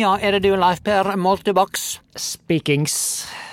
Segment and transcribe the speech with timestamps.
[0.00, 1.86] Ja, er det du, Leif Per Moltebakks?
[2.16, 2.94] Speakings.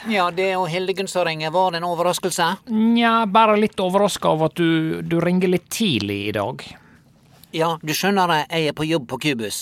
[0.08, 1.52] Ja, det er jo Hildegunn som ringer.
[1.52, 2.46] Var det en overraskelse?
[2.72, 6.63] Nja, bare litt overraska over at du, du ringer litt tidlig i dag.
[7.57, 9.59] Ja, du skjønner det, jeg er på jobb på Kubus.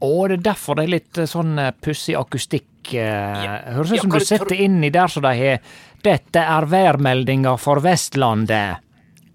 [0.00, 2.68] Å, det er derfor det er litt eh, sånn eh, pussig akustikk.
[2.94, 3.58] Ja.
[3.74, 5.58] Høres ut Ja, som du setter tror- inni der så de har
[6.00, 8.78] 'Dette er værmeldinga for Vestlandet'.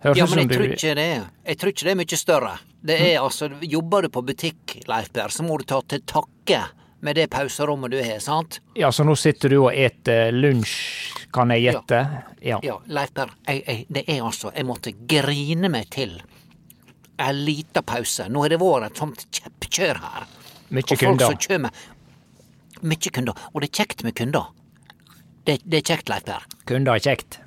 [0.06, 0.56] Høres Ja, men jeg du...
[0.56, 1.10] tror ikke det
[1.46, 2.56] Jeg tror ikke det er mye større.
[2.86, 6.64] Det er altså Jobber du på butikk, Leif Per, så må du ta til takke
[7.06, 8.60] med det pauserommet du har, sant?
[8.74, 10.74] Ja, så nå sitter du og eter lunsj,
[11.36, 12.02] kan jeg gjette?
[12.42, 12.58] Ja.
[12.66, 16.18] Ja, Leif Per, det er altså Jeg måtte grine meg til
[17.22, 18.28] en lita pause.
[18.30, 20.28] Nå har det vært et sånt kjeppkjør her.
[20.76, 21.30] Mykje kunder.
[21.30, 21.84] som kjømer
[22.86, 23.38] Mye kunder.
[23.54, 24.50] Og det er kjekt med kunder.
[25.46, 26.44] Det, det er kjekt, Leif Per.
[26.68, 27.40] Kunder er kjekt.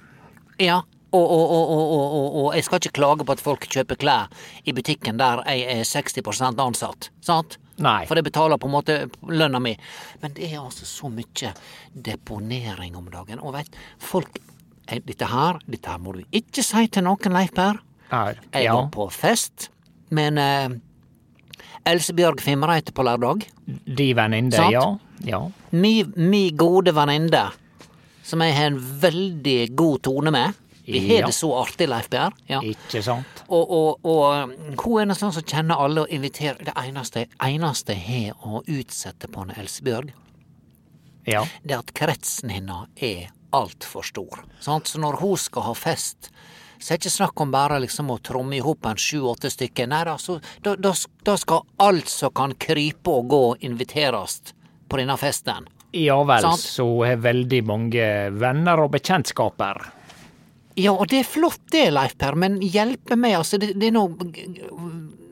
[0.63, 0.81] Ja.
[1.13, 4.33] Og, og, og, og jeg skal ikke klage på at folk kjøper klær
[4.69, 7.57] i butikken der jeg er 60 ansatt, sant?
[7.85, 8.03] Nei.
[8.09, 9.75] For det betaler på en måte lønna mi.
[10.23, 11.53] Men det er altså så mye
[11.95, 13.43] deponering om dagen.
[13.43, 14.41] Og veit, folk
[14.89, 17.81] eh, Dette her, dette her må du ikke si til noen, Leif Per.
[18.09, 18.23] Ja.
[18.55, 18.75] Jeg ja.
[18.75, 19.69] var på fest
[20.17, 20.79] med en eh,
[21.89, 23.47] Elsebjørg Fimreite på lørdag.
[23.67, 24.85] De venninne, ja.
[25.25, 25.43] ja.
[25.71, 27.47] Mi, mi gode venninne,
[28.27, 30.65] som jeg har en veldig god tone med.
[30.89, 31.27] Vi har Ja.
[31.27, 32.33] det så artig, Leif Berr.
[32.49, 32.61] Ja.
[32.65, 33.43] Ikke sant?
[33.49, 34.55] Og, og, og
[34.85, 38.63] hun er noe sånn som kjenner alle og inviterer Det eneste, eneste jeg har å
[38.65, 40.13] utsette på Elsebjørg,
[41.27, 41.45] Ja.
[41.65, 44.45] det er at kretsen hennes er altfor stor.
[44.61, 44.87] Sant?
[44.89, 46.31] Så når hun skal ha fest,
[46.79, 49.89] så er det ikke snakk om bare liksom å tromme i hop en sju-åtte stykker.
[49.91, 50.93] Nei da, så da, da,
[51.25, 54.41] da skal alt som kan krype og gå, inviteres
[54.89, 55.67] på denne festen.
[55.93, 56.61] Ja vel, Sant?
[56.61, 59.81] så hun har veldig mange venner og bekjentskaper.
[60.79, 63.97] Ja, og det er flott det, Leif Per, men hjelpe meg, altså, det, det er
[63.97, 64.15] noe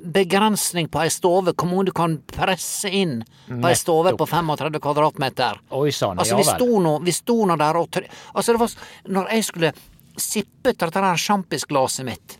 [0.06, 4.80] begrensning på ei stove, hvor mange du kan presse inn på ei stove på 35
[4.82, 5.60] kvadratmeter.
[5.76, 6.48] Oi sann, Altså, ja vel.
[6.54, 8.00] Altså, vi sto nå der og
[8.34, 8.70] Altså, det var
[9.16, 9.72] Når jeg skulle
[10.16, 12.38] sippe ut dette der sjampisglaset mitt,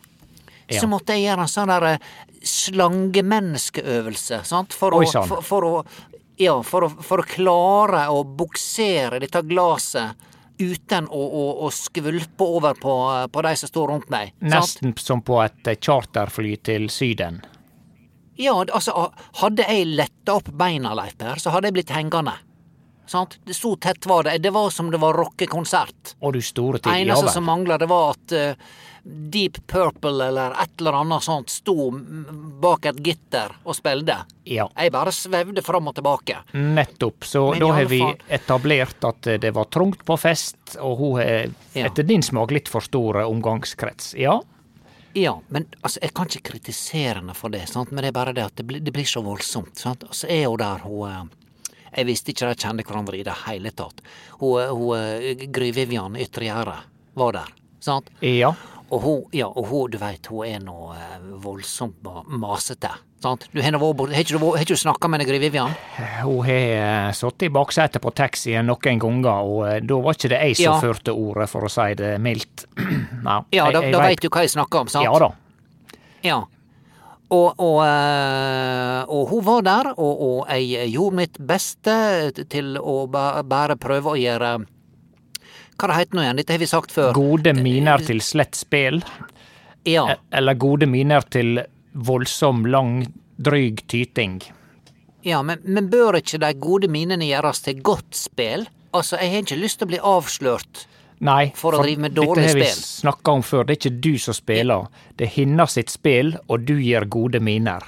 [0.69, 0.81] Ja.
[0.81, 1.99] så måtte jeg gjøre en sånn der eh,
[2.43, 5.85] slangemenneskeøvelse, sant, for Oi, å, for, for å
[6.39, 10.13] Ja, for å, for å klare å buksere dette glaset
[10.59, 12.95] uten å, å, å skvulpe over på,
[13.33, 14.33] på de som står rundt meg.
[14.41, 14.53] sant?
[14.55, 17.43] Nesten som på et eh, charterfly til Syden.
[18.37, 19.09] Ja, altså,
[19.41, 22.37] hadde jeg letta opp beina, Leif Per, så hadde jeg blitt hengende.
[23.07, 23.39] Sant?
[23.55, 24.39] Så tett var det.
[24.43, 26.17] Det var som det var rockekonsert.
[26.21, 26.81] Og du store.
[26.85, 27.51] Ja Eneste som vel.
[27.53, 28.55] mangla, det var at uh,
[29.07, 31.91] Deep Purple eller et eller annet sånt sto
[32.61, 34.17] bak et gitter og spilte.
[34.51, 34.67] Ja.
[34.75, 36.41] Jeg bare svevde fram og tilbake.
[36.59, 37.25] Nettopp.
[37.25, 41.17] Så Men da har vi fall- etablert at det var trangt på fest, og hun
[41.21, 41.87] har Ja.
[41.87, 44.15] etter din smak litt for stor eh, omgangskrets.
[44.19, 44.41] Ja.
[45.15, 47.91] Ja, men altså, jeg kan ikke kritisere henne for det, sant?
[47.93, 49.77] men det er bare det at det blir, det blir så voldsomt.
[49.79, 50.03] Sant?
[50.05, 51.23] Og så er hun der, hun eh,
[51.95, 54.01] Jeg visste ikke de kjente hverandre i det hele tatt.
[54.41, 56.81] Hun, eh, hun eh, Gry Vivian Ytregjerdet
[57.17, 58.11] var der, sant?
[58.21, 58.55] Ja.
[58.91, 62.91] Og hun, ja, og hun, du veit, hun er nå eh, voldsomt ma- masete.
[63.25, 63.47] Sant?
[63.51, 65.73] Du har ikke snakka med Gry Vivian?
[66.23, 70.57] Hun har sittet i baksetet på taxien noen ganger, og da var ikke det jeg
[70.61, 70.81] som Ja.
[70.85, 72.67] førte ordet, for å si det mildt.
[73.27, 75.05] Nei, Ja, da, jeg da vet- veit du hva jeg snakker om, sant?
[75.09, 75.33] Ja da.
[76.23, 76.39] Ja.
[77.35, 81.97] Og, og, eh, og hun var der, og, og jeg gjorde mitt beste
[82.53, 84.53] til å bare prøve å gjøre
[85.77, 86.39] Hva det heter nå igjen?
[86.39, 87.11] Dette har vi sagt før.
[87.17, 89.03] Gode miner til slett spel,
[89.85, 90.07] Ja.
[90.15, 91.61] e- eller gode miner til
[91.95, 94.41] voldsom, lang, dryg tyting.
[95.27, 98.69] ja men, men bør ikke de gode minene gjøres til godt spel?
[98.95, 100.87] Altså, jeg har ikke lyst til å bli avslørt.
[101.25, 103.65] Nei, For å drive med dårlig dette har vi snakka om før.
[103.65, 104.91] Det er ikke du som spiller.
[105.17, 107.87] Det er hinna sitt spill, og du gir gode miner.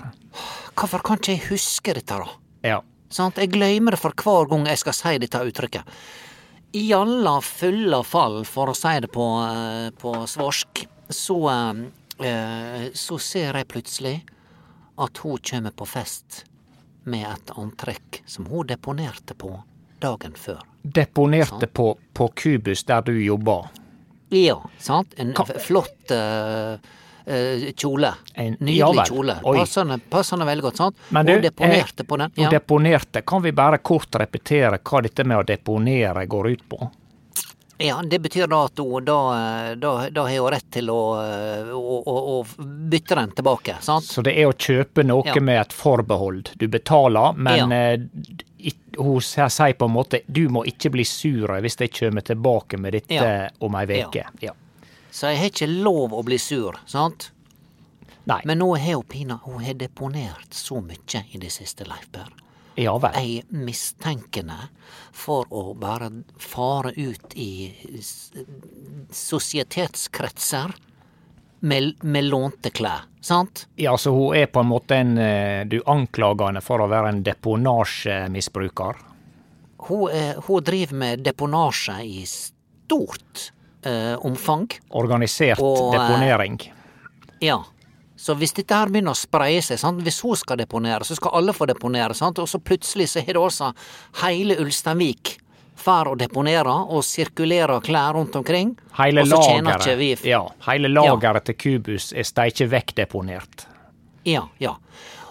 [0.79, 2.39] Hvorfor kan ikke jeg huske dette, da?
[2.65, 2.81] Ja.
[3.13, 3.41] Sant?
[3.41, 5.95] Jeg glemmer det for hver gang jeg skal si dette uttrykket.
[6.79, 11.39] I alle fulle fall, for å si det på, eh, på svorsk, så,
[12.21, 14.23] eh, så ser jeg plutselig
[14.99, 16.45] at hun kommer på fest
[17.05, 19.63] med et antrekk som hun deponerte på
[20.01, 20.63] dagen før.
[20.83, 23.61] Deponerte på, på Kubus der du jobba?
[24.29, 25.15] Ja, sant?
[25.17, 26.77] En Ka flott uh,
[27.77, 28.13] kjole.
[28.35, 29.07] En- ja Nydelig vel.
[29.11, 29.37] kjole.
[29.45, 30.97] Passende, passende veldig godt, sant?
[31.09, 32.33] Men du, hun deponerte eh, på den.
[32.37, 32.51] Ja.
[32.51, 33.23] deponerte.
[33.23, 36.91] Kan vi bare kort repetere hva dette med å deponere går ut på?
[37.81, 40.99] Ja, det betyr da at hun da, eh, da, da har hun rett til å,
[41.23, 44.05] eh, å, å, å bytte den tilbake, sant?
[44.05, 45.39] Så det er å kjøpe noe Ja.
[45.41, 46.51] med et forbehold.
[46.59, 47.93] Du betaler, men Ja.
[47.95, 52.77] eh, hun sier på en måte du må ikke bli sur hvis jeg kommer tilbake
[52.79, 53.49] med dette Ja.
[53.61, 54.25] om ei uke.
[54.43, 54.53] Ja.
[55.13, 57.31] Så jeg har ikke lov å bli sur, sant?
[58.27, 58.41] Nei.
[58.45, 62.27] Men nå har hun Pina hun har deponert så mye i det siste, Leif Per.
[62.79, 63.17] Ja vel.
[63.19, 64.69] Ei mistenkende
[65.13, 67.73] for å bare fare ut i
[69.11, 70.75] sosietetskretser
[71.61, 73.67] med, med lånte klær, sant?
[73.77, 77.11] Ja, så hun er på en måte en eh, Du anklager henne for å være
[77.13, 79.01] en deponasjemisbruker.
[79.89, 83.51] Hun, eh, hun driver med deponasje i stort
[83.83, 84.69] eh, omfang.
[84.91, 86.61] Organisert Og, eh, deponering.
[87.43, 87.63] Ja.
[88.19, 90.01] Så hvis dette her begynner å spreie seg, sant?
[90.03, 92.41] hvis hun skal deponere, så skal alle få deponere, sant?
[92.43, 93.69] og så plutselig så har det altså
[94.25, 95.37] hele Ulsteinvik
[95.79, 98.75] for å deponere og sirkulere klær rundt omkring.
[98.99, 103.69] Hele og så tjener ikke vi ja, hele lageret til Kubus er steikje vekkdeponert.
[104.27, 104.75] Ja, ja.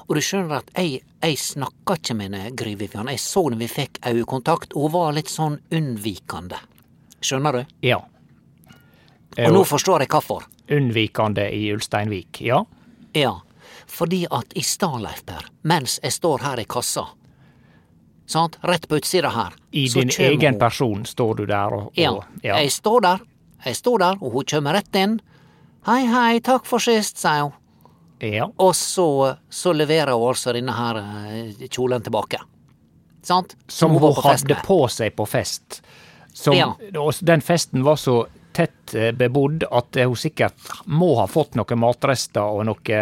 [0.08, 3.12] Og du skjønner at jeg, jeg snakka ikke med henne, Gry Vivian.
[3.12, 6.62] Jeg så når vi fikk øyekontakt, hun var litt sånn unnvikende.
[7.20, 7.76] Skjønner du?
[7.84, 8.00] Ja.
[9.36, 10.48] Og nå forstår jeg hvorfor.
[10.72, 12.64] Unnvikende i Ulsteinvik, ja.
[13.14, 13.40] Ja,
[13.88, 17.06] fordi at i stad, Leif Per, mens jeg står her i kassa,
[18.28, 21.94] sant, rett på utsida her I din egen hun- person står du der og, og
[22.44, 22.58] ja.
[22.60, 23.20] jeg står der,
[23.66, 25.20] jeg står der, og hun kjem rett inn.
[25.88, 27.54] Hei, hei, takk for sist, sier hun.
[28.22, 28.48] ja.
[28.58, 32.40] Og så, så leverer hun altså denne her eh, kjolen tilbake.
[33.24, 33.56] Sant?
[33.68, 34.64] Som hun hun på hadde med.
[34.66, 35.82] på seg på fest.
[36.34, 36.74] Som, Ja.
[37.22, 38.26] Den festen var så
[38.58, 43.02] tett eh, bebodd at hun sikkert må ha fått noen matrester og noe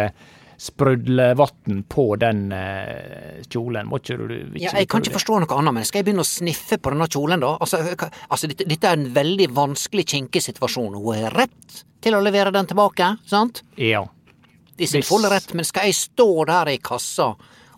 [0.58, 3.88] sprudlevann på den eh, kjolen.
[3.88, 6.24] Må ikke du ikke Ja, jeg kan ikke forstå noe annet, men skal jeg begynne
[6.24, 7.52] å sniffe på denne kjolen, da?
[7.60, 7.82] Altså,
[8.28, 10.96] altså dette, dette er en veldig vanskelig, kinkig situasjon.
[10.96, 13.62] Hun har rett til å levere den tilbake, sant?
[13.80, 14.06] Ja.
[14.76, 17.30] I sin fulle rett, men skal jeg stå der i kassa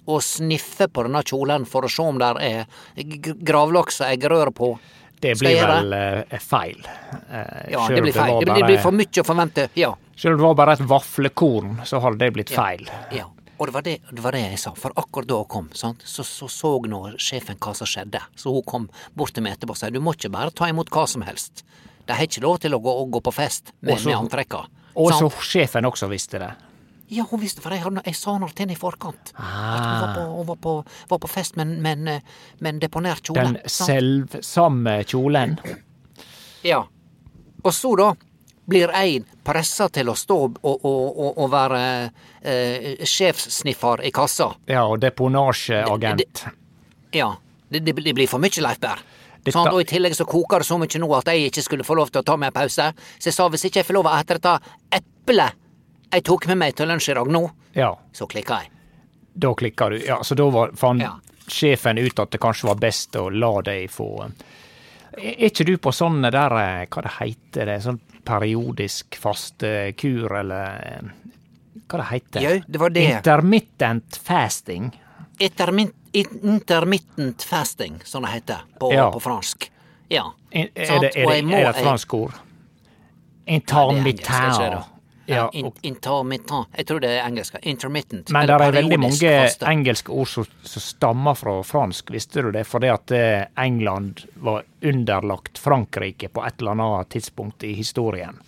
[0.09, 2.63] og sniffe på denne kjolen for å se om der er
[3.43, 4.73] gravlaks og eggerøre på?
[5.21, 6.85] Det blir vel eh, feil.
[7.31, 8.39] Eh, Ja, det blir feil.
[8.39, 9.69] Det blir, det blir for mye å forvente.
[9.79, 9.95] Ja.
[10.19, 12.87] Selv om det var bare et vaflekorn, så hadde det blitt feil.
[13.15, 13.27] Ja,
[13.59, 16.03] og det var det, det var det jeg sa, for akkurat da hun kom, sant?
[16.07, 18.21] Så, så så nå sjefen hva som skjedde.
[18.39, 20.91] Så hun kom bort til meg etterpå og sa du må ikke bare ta imot
[20.95, 21.65] hva som helst.
[22.07, 24.65] De har ikke lov til å gå, å gå på fest med, med antrekka.
[24.99, 26.53] Og så sjefen også visste det.
[27.09, 29.31] Ja, hun visste, for jeg, hadde, jeg sa noe til henne i forkant.
[29.33, 30.73] At hun, var på, hun var, på,
[31.09, 32.23] var på fest med, en- med, en,
[32.61, 33.45] med en deponert kjole.
[33.47, 35.57] Den selvsamme kjolen.
[36.67, 36.83] Ja.
[37.65, 38.11] Og så da
[38.69, 41.81] blir jeg pressa til å stå og, og, og, og være
[42.45, 44.51] eh, sjefssniffer i kassa.
[44.69, 46.45] Ja, og deponasjeagent.
[47.17, 47.31] Ja.
[47.69, 49.01] Det, det, det blir for mye, Leif Berr.
[49.49, 51.97] Sånn, og I tillegg så koker det så mye nå at jeg ikke skulle få
[51.97, 52.91] lov til å ta meg en pause.
[53.17, 54.53] Så jeg sa hvis ikke jeg får lov å ete dette
[54.99, 55.57] eplet
[56.13, 58.71] jeg tok med meg til lunsj i dag nå, Ja, så klikka jeg.
[59.39, 59.99] da klikker du.
[60.07, 61.13] Ja, så da var, fant Ja.
[61.49, 64.31] sjefen ut at det kanskje var best å la deg få
[65.19, 69.17] Er er ikke du på sånne der, eh, hva det heter, det, sånn periodisk
[70.39, 71.01] eller eh,
[71.89, 72.41] hva det heter?
[72.41, 73.03] Jo, det var det.
[73.17, 74.93] Intermittent fasting.
[75.41, 79.11] Intermin- Intermittent fasting, som det heter på, Ja.
[79.11, 79.71] på fransk.
[80.11, 80.33] Ja.
[80.53, 82.33] Er, er, det, er, det, er det et fransk ord?
[83.47, 84.85] Er Intermittent.
[85.29, 86.69] Ja, Ja, in, intermittent.
[86.77, 87.57] Jeg tror det er engelsk.
[87.63, 88.31] Intermittent.
[88.33, 89.67] Men det er veldig mange faste.
[89.69, 92.63] engelske ord som, som stammer fra fransk, visste du det?
[92.67, 98.41] Fordi at eh, England var underlagt Frankrike på et eller annet tidspunkt i historien.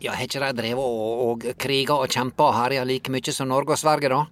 [0.00, 3.48] Ja, Har ikke de drevet og, og kriga og kjempa og herja like mye som
[3.50, 4.24] Norge og Sverige, da?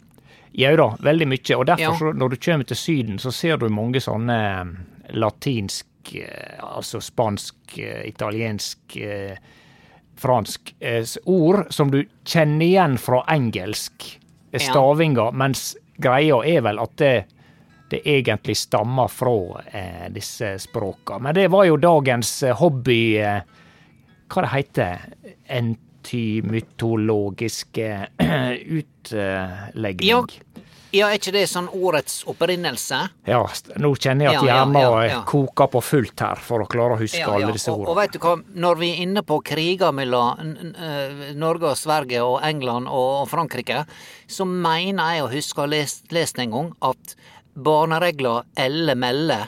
[0.56, 1.56] Jau da, veldig mye.
[1.58, 1.96] Og derfor, Ja.
[1.98, 4.72] så, når du kommer til Syden, så ser du mange sånne eh,
[5.12, 8.96] latinsk, eh, altså spansk, italiensk,
[10.16, 14.18] fransk eh, ord som du kjenner igjen fra engelsk
[14.56, 15.32] stavinger, Ja.
[15.36, 17.24] mens greia er vel at det,
[17.90, 21.18] det egentlig stammer fra eh, disse språka.
[21.18, 23.40] Men det var jo dagens eh, hobby eh,
[24.26, 24.98] Hva det heter
[25.56, 28.06] Entymytologiske
[28.80, 30.08] utlegning.
[30.08, 30.24] Ja.
[30.96, 33.00] Ja, er ikke det sånn ordets opprinnelse?
[33.28, 33.42] Ja,
[33.82, 35.18] nå kjenner jeg at hjernen ja, ja.
[35.28, 38.02] koker på fullt her, for å klare å huske alle disse Og, og ordene.
[38.02, 38.36] vet du hva,
[38.66, 43.28] når vi er inne på kriger mellom eh, Norge og Sverige og England og og
[43.30, 43.84] Frankrike,
[44.26, 47.16] så mener jeg å huske å ha lest, lest en gang at
[47.56, 49.38] barneregla Elle Melle,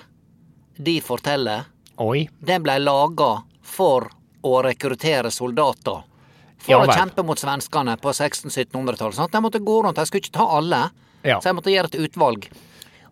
[0.79, 1.67] de forteller,
[1.99, 2.29] Oi.
[2.39, 3.33] den blei laga
[3.67, 4.09] for
[4.47, 6.05] å rekruttere soldater.
[6.59, 9.33] For Ja å kjempe mot svenskene på 1600-1700-tallet.
[9.33, 10.89] De måtte gå rundt, de skulle ikke ta alle.
[11.23, 11.41] Ja.
[11.41, 12.49] Så jeg måtte gjøre et utvalg.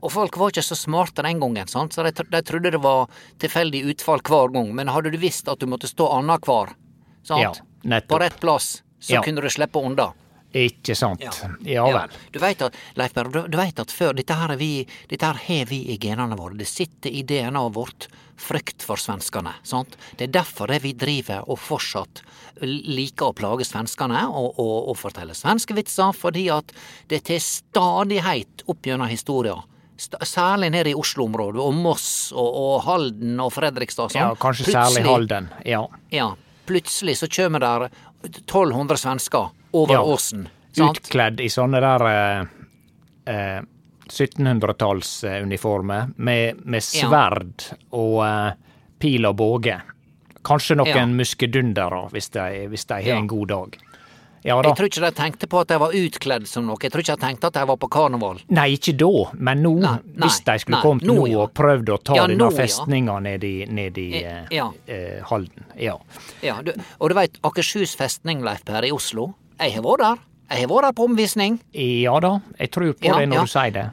[0.05, 1.95] Og folk var ikke så smarte den gangen, sant?
[1.97, 3.09] så de, de trodde det var
[3.43, 4.75] tilfeldig utfall hver gang.
[4.77, 6.75] Men hadde du visst at du måtte stå annenhver,
[7.27, 7.63] sant?
[7.83, 9.23] Ja, på rett plass, så Ja.
[9.25, 10.13] kunne du slippe unna.
[10.57, 11.21] Ikke sant.
[11.67, 12.15] Ja, vel.
[12.33, 14.87] Du vet at, Leif Berr, du, du vet at før Dette her er vi,
[15.21, 16.57] har vi i genene våre.
[16.57, 18.07] Det sitter i DNA-et vårt.
[18.37, 19.55] Frykt for svenskene.
[19.65, 19.97] Sant?
[20.19, 22.21] Det er derfor det vi driver og fortsatt
[22.63, 26.73] liker å plage svenskene og, og, og fortelle svenske vitser, fordi at
[27.11, 29.57] det til stadighet opp gjennom historia
[29.97, 34.13] Særlig nede i Oslo-området, og Moss og, og Halden og Fredrikstad.
[34.13, 34.27] Sånn.
[34.27, 35.47] Ja, kanskje særlig Halden.
[35.65, 35.79] Ja.
[36.13, 36.27] Ja,
[36.69, 37.87] plutselig så kommer der
[38.29, 40.03] 1200 svensker over Ja.
[40.05, 40.51] åsen.
[40.77, 41.01] Sant?
[41.01, 42.45] Utkledd i sånne der eh,
[43.33, 43.63] eh,
[44.11, 48.51] 1700-tallsuniformer med, med sverd og uh,
[49.03, 49.81] pil og båge.
[50.47, 51.07] Kanskje noen Ja.
[51.11, 53.77] muskedundere hvis de, hvis de har en god dag.
[54.47, 54.61] Ja.
[54.63, 56.79] Jeg tror ikke de tenkte på at de var utkledd som noe.
[56.79, 58.39] Jeg tror ikke de tenkte at de var på karneval.
[58.55, 59.09] Nei, ikke da,
[59.43, 61.41] men nå, Nei, nei, hvis de skulle nei, kommet nå, nå ja.
[61.43, 63.25] og prøvd å ta Ja, denne festninga ja.
[63.27, 64.69] ned i, ned i Eh, eh, ja.
[64.87, 65.67] eh, Halden.
[65.83, 65.97] Ja.
[66.47, 66.71] Ja, du,
[67.01, 69.33] og du veit Akershus festning, Leif Per, i Oslo.
[69.59, 70.23] Jeg har vært der.
[70.47, 71.61] Jeg har vært på omvisning.
[71.75, 73.43] ja da, jeg tror på Ja, det når ja.
[73.43, 73.87] du sier det.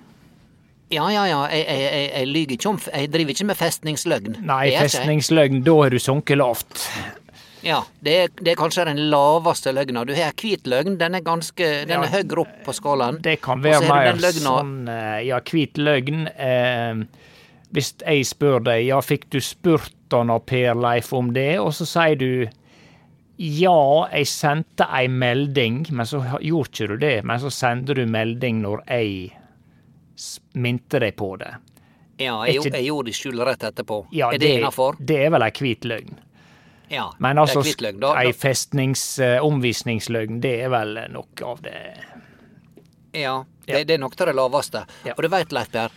[0.94, 4.36] Ja, ja, ja, jeg, jeg, jeg, jeg lyver ikke om Jeg driver ikke med festningsløgn.
[4.46, 6.88] Nei, festningsløgn, da har du sunket lavt.
[7.64, 10.04] Ja, det er, det er kanskje den laveste løgna.
[10.06, 13.22] Du har hvit løgn, den er ganske Den er høyere opp på skalaen.
[13.24, 16.28] Det kan være mer sånn eh, ja, hvit løgn.
[16.36, 17.06] Eh,
[17.74, 21.88] hvis jeg spør deg ja, fikk du spurt han Per Leif om det, og så
[21.90, 22.46] sier du
[23.38, 27.16] ja, jeg sendte ei melding, men så gjorde ikke du det.
[27.26, 29.32] Men så sender du melding når jeg
[30.54, 31.56] minte deg på det.
[32.22, 34.08] Ja, jeg, ikke- jeg gjorde det i skjul rett etterpå.
[34.12, 34.96] Ja, er det innafor?
[35.00, 36.20] det er vel ei hvit løgn.
[36.90, 37.12] Ja.
[37.18, 38.00] Men det er altså, løgn.
[38.00, 41.96] Da, ei da, festnings eh, omvisningsløgn, det er vel noe av det
[43.14, 44.86] Ja, det, det er nok av det laveste.
[45.06, 45.14] Ja.
[45.18, 45.90] Og du veit, Leif Per,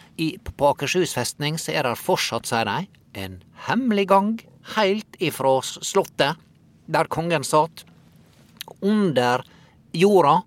[0.57, 4.41] på Akershus festning så er det fortsatt, sier de, en hemmelig gang
[4.77, 6.37] heilt ifra slottet,
[6.87, 7.85] der kongen satt,
[8.81, 9.45] under
[9.97, 10.41] jorda,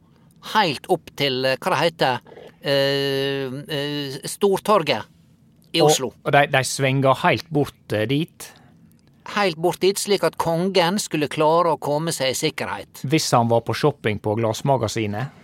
[0.53, 2.19] heilt opp til, eh, hva det heter,
[2.62, 5.03] eh, eh, Stortorget
[5.74, 6.08] i Oslo.
[6.08, 8.53] Og, og de, de svinger helt bort dit.
[9.36, 13.03] Heilt bort dit, slik at kongen skulle klare å komme seg i sikkerhet.
[13.03, 15.36] Hvis han var på shopping på Glassmagasinet.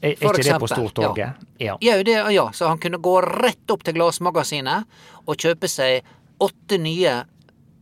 [0.00, 1.44] Er, er ikke det på Stortorget?
[1.58, 1.76] Ja.
[1.80, 4.84] Ja, det, ja, så han kunne gå rett opp til glassmagasinet
[5.24, 6.04] og kjøpe seg
[6.38, 7.22] åtte nye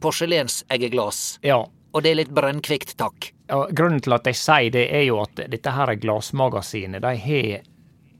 [0.01, 1.41] porselenseggeglass.
[1.43, 1.65] ja.
[1.95, 3.29] Og det er litt brennkvikt, takk.
[3.55, 7.13] Og grunnen til at jeg sier det, er jo at dette her er Glassmagasinet, de
[7.27, 7.63] har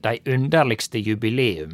[0.05, 1.73] de underligste jubileum.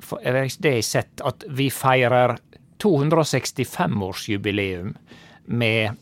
[0.00, 0.48] For det har
[0.78, 2.38] jeg sett, at vi feirer
[2.80, 4.94] 265-årsjubileum
[5.44, 5.96] med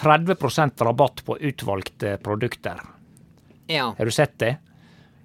[0.00, 2.80] 30% rabatt på utvalgte produkter.
[3.66, 4.56] Ja, Har du sett det?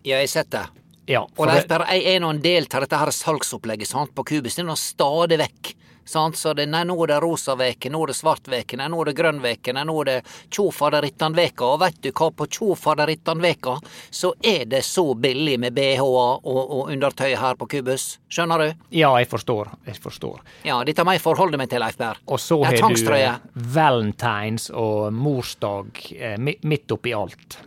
[0.03, 0.65] Ja, jeg har sett det.
[1.05, 4.58] Ja, Og Leif jeg er nå en del av dette her salgsopplegget sant, på Kubus.
[4.58, 5.74] Det er nå stadig vekk.
[6.06, 6.38] Sant?
[6.38, 9.02] Så det, nei, nå er det rosa veke, nå er det svart veke, nei, nå
[9.02, 10.18] er det grønn veke, nei, nå er det
[10.54, 11.66] tjofaderittan-veka.
[11.66, 13.78] Og veit du hva, på tjofaderittan-veka
[14.14, 18.16] så er det så billig med BH-er og, og undertøy her på Kubus.
[18.30, 18.88] Skjønner du?
[18.96, 19.72] ja, jeg forstår.
[19.86, 20.42] Jeg forstår.
[20.68, 22.20] Ja, dette må jeg forholde meg til, Leif Berr.
[22.30, 27.60] Og så har du valentines og morsdag eh, midt oppi alt.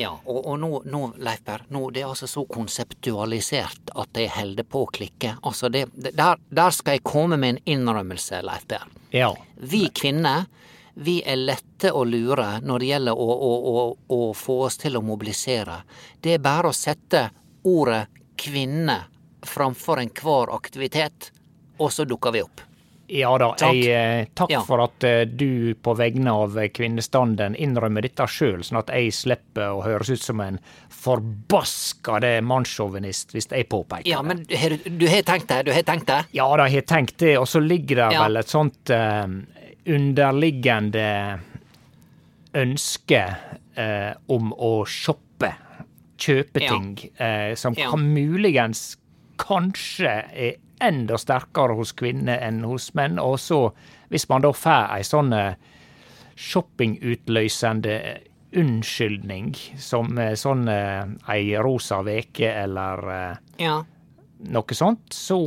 [0.00, 4.30] Ja, og, og nå, nå, Leif Per, nå det er altså så konseptualisert at jeg
[4.32, 5.34] holder på å klikke.
[5.44, 8.86] Altså, det, det, der, der skal jeg komme med en innrømmelse, Leif Per.
[9.12, 9.28] Ja.
[9.60, 10.46] Vi kvinner,
[10.94, 13.84] vi er lette å lure når det gjelder å, å, å,
[14.16, 15.82] å få oss til å mobilisere.
[16.16, 17.26] Det er bare å sette
[17.68, 18.06] ordet
[18.40, 18.96] kvinne
[19.44, 21.28] framfor enhver aktivitet,
[21.76, 22.64] og så dukker vi opp.
[23.10, 23.90] Ja da, takk, jeg,
[24.20, 24.60] eh, takk Ja.
[24.62, 29.10] for at eh, du på vegne av eh, kvinnestanden innrømmer dette sjøl, sånn at jeg
[29.16, 30.60] slipper å høres ut som en
[30.94, 34.28] forbaskede mannssjåvinist hvis jeg påpeker Ja, det.
[34.28, 35.62] men du, du har tenkt det?
[35.66, 36.20] Du har tenkt det?
[36.38, 38.22] Ja da, jeg har tenkt det, og så ligger det Ja.
[38.28, 39.26] vel et sånt uh,
[39.90, 41.40] underliggende
[42.54, 43.20] ønske
[43.78, 45.52] uh, om å shoppe,
[46.20, 46.68] kjøpe Ja.
[46.76, 47.90] ting, eh, som Ja.
[47.90, 48.96] kan muligens
[49.38, 53.18] kanskje er enda sterkere hos kvinner enn hos menn.
[53.22, 53.60] Og så,
[54.10, 55.54] hvis man da får ei sånn eh,
[56.40, 57.96] shoppingutløsende
[58.60, 63.04] unnskyldning som eh, sånn eh, ei rosa veke eller
[63.60, 63.80] Ja.
[64.50, 65.38] noe sånt, så,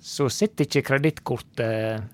[0.00, 2.12] så sitter ikke kredittkortet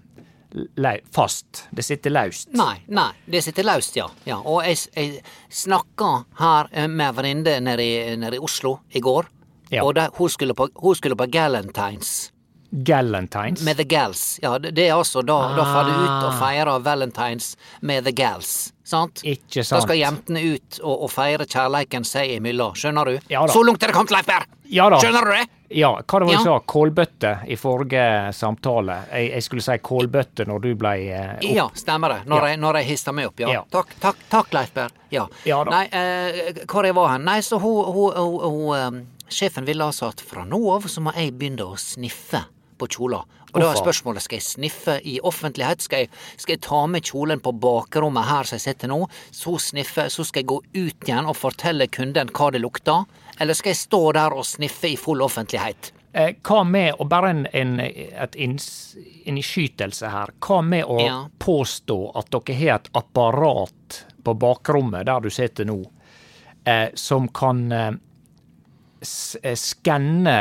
[1.13, 1.67] fast.
[1.73, 2.51] Det sitter løst.
[2.57, 4.09] Nei, nei, det sitter løst, ja.
[4.29, 4.37] ja.
[4.45, 6.11] Og jeg, jeg snakka
[6.41, 9.31] her med venninne nede, nede i Oslo i går.
[9.73, 9.83] Ja.
[9.89, 12.29] Og de, hun, skulle på, hun skulle på Galentines
[12.73, 13.63] Galentines.
[13.65, 14.39] med the gals.
[14.43, 16.39] Ja, det, det er altså da, da får du ut og Ah.
[16.41, 18.73] feire Valentines med the gals.
[18.85, 19.21] Sant?
[19.29, 19.77] Ikke sant.
[19.77, 22.73] Da skal jentene ut og, og feire kjærleiken seg imellom.
[22.77, 23.19] Skjønner du?
[23.31, 23.53] Ja da.
[23.53, 24.47] Så langt er det kommet, Leif Berr!
[24.73, 24.99] Ja da.
[25.05, 25.45] Skjønner du det?
[25.73, 26.39] Ja, hva det var Ja.
[26.39, 26.57] du sa?
[26.73, 28.97] Kålbøtte i forrige samtale.
[29.13, 31.45] Jeg, jeg skulle si kålbøtte når du ble eh, opp.
[31.53, 32.21] Ja, stemmer det.
[32.29, 32.49] Når, Ja.
[32.55, 33.53] jeg, når jeg hista meg opp, ja.
[33.59, 33.63] Ja.
[33.73, 34.91] Takk, takk, takk, Leif Berr.
[35.13, 35.27] Ja.
[35.49, 35.63] Ja.
[35.69, 37.25] Nei, eh, hvor jeg var hen?
[37.29, 39.03] Nei, så hun, hun, hun, hun eh,
[39.33, 42.45] Sjefen ville altså at fra nå av så må jeg begynne å sniffe
[42.79, 43.25] på kjoler.
[43.53, 45.83] Og da er spørsmålet skal jeg sniffe i offentlighet.
[45.85, 49.03] Skal jeg, skal jeg ta med kjolen på bakrommet her som jeg sitter nå,
[49.35, 53.05] så sniffe, så skal jeg gå ut igjen og fortelle kunden hva det lukter?
[53.41, 55.93] Eller skal jeg stå der og sniffe i full offentlighet?
[56.13, 57.77] Eh, hva med å bare en, en,
[59.25, 60.33] innskytelse her.
[60.45, 61.19] Hva med å Ja.
[61.39, 65.79] påstå at dere har et apparat på bakrommet der du sitter nå,
[66.65, 67.93] eh, som kan eh,
[69.03, 70.39] skanne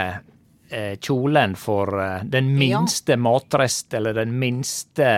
[0.69, 5.09] eh, kjolen for eh, den minste matrest eller den minste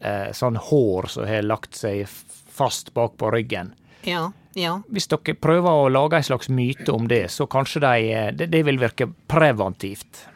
[0.00, 2.08] eh, sånn hår som har lagt seg
[2.50, 3.74] fast bak på ryggen.
[4.04, 4.80] Ja, ja.
[4.90, 8.50] Hvis dere prøver å lage en slags myte om det, så kanskje de, eh, det,
[8.50, 10.26] det vil virke preventivt.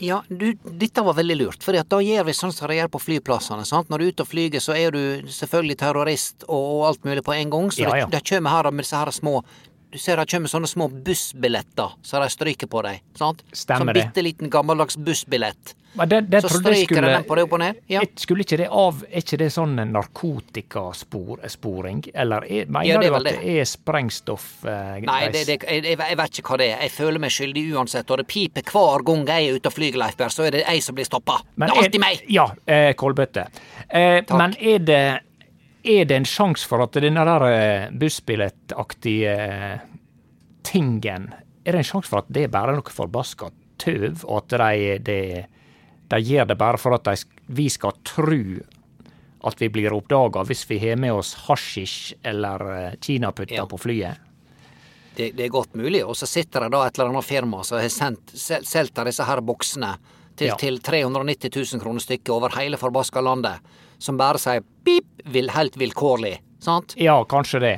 [0.00, 3.02] Ja, du, dette var veldig lurt, for da gjør vi sånn som de gjør på
[3.04, 3.66] flyplassene.
[3.68, 3.90] sant?
[3.92, 7.34] Når du er ute og flyger, så er du selvfølgelig terrorist og, alt mulig på
[7.36, 7.68] en gang.
[7.68, 8.06] Så Ja, ja.
[8.08, 9.42] de kommer her med disse her små
[9.90, 13.02] Du ser det kommer sånne små bussbilletter så de stryker på deg.
[13.18, 13.42] sant?
[13.50, 14.02] Stemmer sånn det.
[14.06, 15.74] bitte liten gammeldags bussbillett.
[16.06, 17.78] Det, det Så stryker de skulle den på deg opp og ned.
[17.90, 18.00] Ja.
[18.22, 22.04] Skulle ikke det av Er ikke det sånn narkotikasporing?
[22.14, 25.82] Eller er, mener Ja, det du at det er sprengstoff eh, Nei, det, det, jeg,
[25.88, 26.84] jeg, vet ikke hva det er.
[26.86, 29.98] Jeg føler meg skyldig uansett, og det piper hver gang jeg er ute og flyr,
[30.04, 31.40] Leif Berr, så er det jeg som blir stoppa.
[31.56, 32.22] Det er alltid meg!
[32.30, 33.48] Ja, eh, Kolbøtte.
[33.88, 35.02] Eh, men er det,
[35.84, 39.78] er det en sjanse for at denne der eh, bussbillettaktige eh,
[40.62, 41.30] tingen
[41.64, 44.98] Er det en sjanse for at det er bare noe forbaska tøv, og at de,
[45.04, 45.18] de,
[46.12, 47.14] de gjør det bare for at de,
[47.56, 48.60] vi skal tru
[49.48, 53.66] at vi blir oppdaga hvis vi har med oss hasjisj eller eh, kinaputter Ja.
[53.68, 54.18] på flyet?
[55.16, 56.04] Det, det er godt mulig.
[56.06, 59.24] Og så sitter det da et eller annet firma som har sendt, sel- solgt disse
[59.26, 59.94] her boksene
[60.36, 60.56] til, Ja.
[60.60, 63.58] til 390 000 kroner stykket over hele forbaska landet,
[64.00, 66.38] som bare sier pip, vil, helt vilkårlig.
[66.60, 66.94] Sant?
[67.00, 67.74] Ja, kanskje det.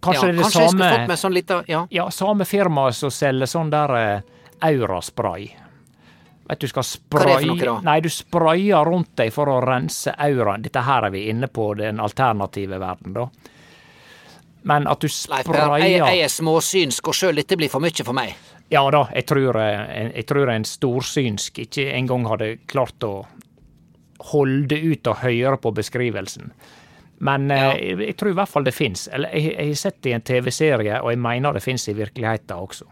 [0.00, 1.84] Kanskje ja, det er det kanskje jeg skulle samme fått med sånn litt Ja.
[1.90, 4.34] Ja, samme firma som selger sånn der eh,
[4.68, 5.48] auraspray.
[6.46, 7.80] Vet du skal spraye?
[7.82, 10.62] Nei, du sprayer rundt deg for å rense auraen.
[10.62, 13.26] Dette her er vi inne på den alternative verden, da.
[14.66, 18.14] Men at du Leif jeg, jeg er småsynsk, og sjøl dette blir for mye for
[18.14, 18.34] meg.
[18.70, 23.12] Ja da, jeg tror, jeg, jeg tror en storsynsk ikke engang hadde klart å
[24.32, 26.52] holde ut og høre på beskrivelsen.
[27.18, 27.72] Men eh, Ja.
[27.76, 29.06] jeg, jeg tror i hvert fall det fins.
[29.12, 31.94] Eller jeg, jeg har sett det i en TV-serie, og jeg mener det fins i
[31.96, 32.84] virkeligheten også.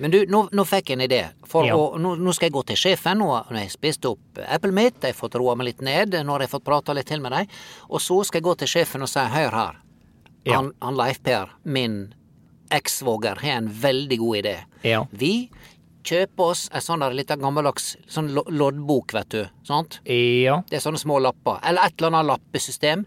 [0.00, 1.20] Men du, nå, nå fikk jeg en idé.
[1.50, 1.74] For Ja.
[1.74, 3.18] å, nå, nå skal jeg gå til sjefen.
[3.18, 6.36] Nå har jeg spist opp eplet mitt, jeg har fått roa meg litt ned, nå
[6.36, 7.50] har jeg fått prata litt til med deg.
[7.90, 9.80] Og så skal jeg gå til sjefen og si hør her.
[10.46, 10.60] Ja.
[10.60, 11.96] Han, han Leif Per, min
[12.70, 14.54] eks-svoger har en veldig god idé.
[14.86, 15.02] Ja.
[15.10, 15.32] Vi
[16.08, 19.42] kjøper oss ei sånn der lita gammeldags sånn loddbok, vet du.
[19.68, 20.00] Sant?
[20.08, 20.60] Ja.
[20.68, 21.60] Det er sånne små lapper.
[21.66, 23.04] Eller et eller annet lappesystem.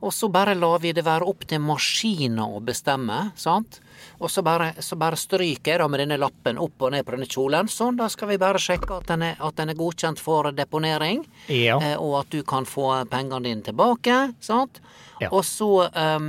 [0.00, 3.80] Og så bare lar vi det være opp til maskiner å bestemme, sant.
[4.22, 7.16] Og så bare, så bare stryker jeg da med denne lappen opp og ned på
[7.16, 7.70] denne kjolen.
[7.72, 11.24] Sånn, da skal vi bare sjekke at den er, at den er godkjent for deponering.
[11.50, 11.80] Ja.
[11.82, 14.78] Eh, og at du kan få pengene dine tilbake, sant.
[15.18, 15.32] Ja.
[15.34, 16.28] Og så um,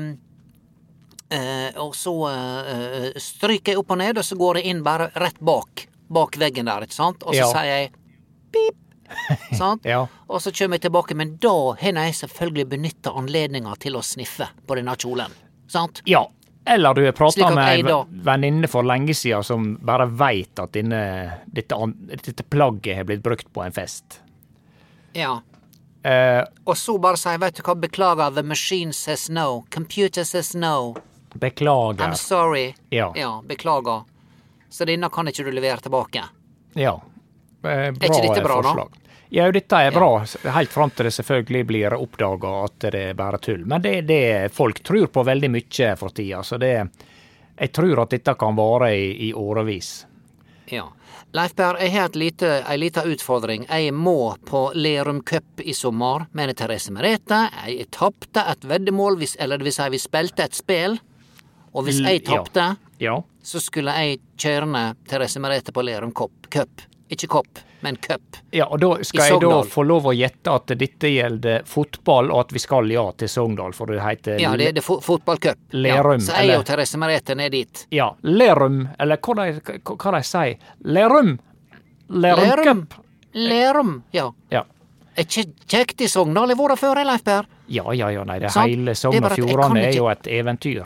[1.30, 5.12] eh, Og så eh, stryker jeg opp og ned, og så går jeg inn bare
[5.22, 5.86] rett bak.
[6.10, 7.24] Bak veggen der, ikke sant.
[7.24, 7.48] Og så Ja.
[7.54, 7.92] sier jeg
[8.52, 8.76] pip.
[9.58, 9.86] sant?
[9.86, 10.04] Ja.
[10.30, 14.48] Og så kommer jeg tilbake, men da har jeg selvfølgelig benytta anledninga til å sniffe
[14.68, 15.32] på denne kjolen.
[15.68, 16.02] Sant?
[16.06, 16.26] ja.
[16.70, 20.06] Eller du har prata at med ei jeg da- venninne for lenge siden som bare
[20.06, 21.00] veit at denne,
[21.48, 24.20] dette, an- dette plagget har blitt brukt på en fest.
[25.14, 25.40] Ja.
[26.04, 29.64] Eh, Og så bare sier jeg, vet du hva, beklager, the machine says no.
[29.72, 30.94] Computer says no.
[31.34, 32.04] beklager.
[32.06, 32.76] I'm sorry.
[32.92, 33.12] Ja.
[33.16, 34.04] Ja, beklager.
[34.70, 36.24] Så denne kan ikke du levere tilbake.
[36.78, 36.96] Ja.
[37.64, 38.88] Eh, bra ikke dette bra, da?
[39.30, 43.38] Ja, dette er bra, helt fram til det selvfølgelig blir oppdaga at det er bare
[43.38, 43.66] tull.
[43.66, 46.74] Men det, det folk tror på veldig mye for tida, så det
[47.60, 50.06] Jeg tror at dette kan vare i, i årevis.
[50.72, 50.86] Ja.
[51.36, 53.66] Leif Berr, jeg har lite, ei lita utfordring.
[53.70, 57.50] Jeg må på Lerum Cup i sommer med Therese Merete.
[57.68, 60.98] Jeg tapte et veddemål, hvis, eller det vil si, vi spilte et spill.
[61.74, 62.89] Og hvis jeg tapte, Ja.
[63.42, 66.82] Så skulle jeg kjøre ned Therese Merete på Lerum Cup.
[67.10, 68.22] Ikke kopp, men cup.
[68.52, 72.44] ja, og da skal jeg da få lov å gjette at dette gjelder fotball, og
[72.44, 75.58] at vi skal ja til Sogndal, for det heter Ja, det, er fo fotballcup.
[75.74, 77.86] Lerum, Ja, så jeg og Therese Merete ned dit.
[77.96, 80.60] Ja, Lerum, eller hva de, hva de sier.
[80.86, 81.40] Lerum!
[82.10, 82.86] Lerum Lerum.
[83.34, 84.30] Lerum, ja.
[84.54, 84.66] Ja.
[85.16, 86.54] Er ikke kjekt i Sogndal?
[86.54, 87.48] Har vært før, Leif Per.
[87.70, 88.70] Ja, ja, ja, nei, det Sant?
[88.70, 90.86] hele Det er er jo et eventyr.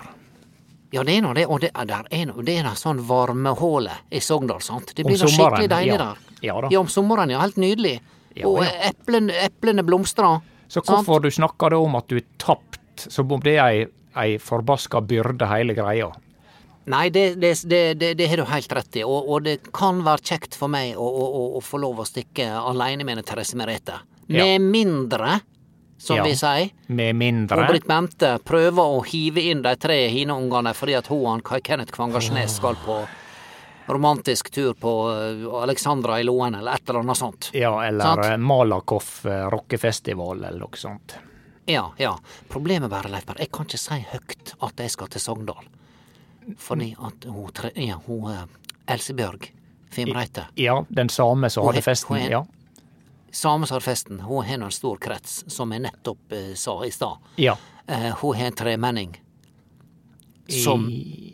[0.94, 3.96] Ja, det er nå det, og det, der er, noe- det er noe sånn varmehåle
[4.14, 4.92] i Sogndal, sant.
[4.94, 6.02] Det blir sommeren, skikkelig deilig ja.
[6.04, 6.36] der.
[6.44, 6.70] Ja da.
[6.76, 7.40] Ja, om sommeren, ja.
[7.42, 7.96] Helt nydelig.
[8.38, 10.44] Ja, og eplene, eplene blomstrer.
[10.68, 10.92] Så sant?
[10.92, 13.88] hvorfor du snakker da om at du er tapt, som om det er ei,
[14.22, 16.12] ei forbaska byrde, hele greia?
[16.94, 20.02] Nei, det, det, det, det, det har du helt rett i, og, og det kan
[20.04, 23.56] være kjekt for meg å, å, å, å få lov å stikke alene med Therese
[23.58, 24.02] Merete.
[24.28, 25.40] Med mindre,
[26.04, 26.24] som Ja.
[26.24, 31.08] vi sier, Med og Britt Bente prøver å hive inn de tre hineungene fordi at
[31.08, 32.98] hun og Kenneth Kvangarsnes skal på
[33.88, 37.50] romantisk tur på eh, Alexandra i Loen, eller et eller annet sånt.
[37.54, 41.16] Ja, eller eh, Malakoff eh, rockefestival, eller noe sånt.
[41.66, 42.18] Ja, ja.
[42.50, 45.68] Problemet bare, Leif Berr, jeg kan ikke si høyt at jeg skal til Sogndal.
[46.60, 48.28] Fordi at hun, tre, ja, hun
[48.88, 49.52] Elsebjørg
[49.94, 52.44] Fimreite, Ja, den samme som hadde festen, ja.
[53.34, 56.92] Same som har festen, hun har en stor krets, som jeg nettopp eh, sa i
[56.94, 57.18] stad.
[57.42, 57.56] Ja.
[57.88, 59.16] Eh, hun har en tremenning.
[60.48, 60.86] Som